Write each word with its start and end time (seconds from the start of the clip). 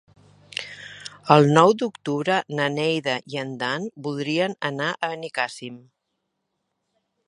El 1.35 1.49
nou 1.57 1.73
d'octubre 1.81 2.39
na 2.61 2.67
Neida 2.79 3.17
i 3.35 3.39
en 3.45 3.55
Dan 3.63 3.87
voldrien 4.09 4.59
anar 4.75 4.93
a 4.97 5.15
Benicàssim. 5.17 5.83